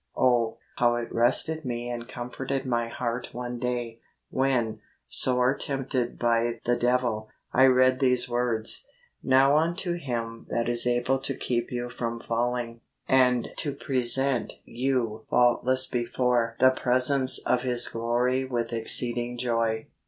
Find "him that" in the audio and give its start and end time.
9.99-10.67